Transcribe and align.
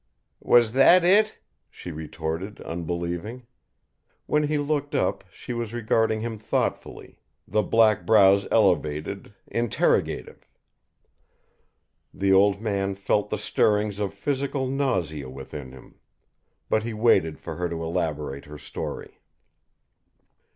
"Was 0.41 0.71
that 0.71 1.03
it?" 1.03 1.37
she 1.69 1.91
retorted, 1.91 2.59
unbelieving. 2.61 3.45
When 4.25 4.41
he 4.47 4.57
looked 4.57 4.95
up, 4.95 5.23
she 5.31 5.53
was 5.53 5.73
regarding 5.75 6.21
him 6.21 6.39
thoughtfully, 6.39 7.19
the 7.47 7.61
black 7.61 8.03
brows 8.03 8.47
elevated, 8.49 9.35
interrogative. 9.45 10.47
The 12.11 12.33
old 12.33 12.59
man 12.59 12.95
felt 12.95 13.29
the 13.29 13.37
stirrings 13.37 13.99
of 13.99 14.11
physical 14.15 14.65
nausea 14.65 15.29
within 15.29 15.71
him. 15.71 15.99
But 16.67 16.81
he 16.81 16.95
waited 16.95 17.37
for 17.37 17.57
her 17.57 17.69
to 17.69 17.83
elaborate 17.83 18.45
her 18.45 18.57
story. 18.57 19.21